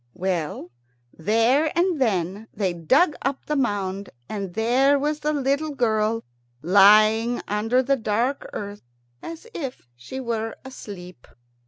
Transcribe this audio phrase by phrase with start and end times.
[0.15, 0.71] Well,
[1.15, 6.23] there and then they dug up the mound, and there was the little girl
[6.63, 8.81] lying under the dark earth
[9.21, 11.27] as if she were asleep.